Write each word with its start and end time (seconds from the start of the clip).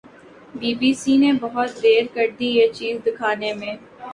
Be 0.59 0.71
B 0.79 0.91
C 1.01 1.13
نے 1.17 1.31
بہت 1.41 1.69
دیر 1.83 2.03
کردی 2.13 2.47
یہ 2.57 2.67
چیز 2.73 2.95
دکھانے 3.05 3.53
میں۔ 3.53 3.75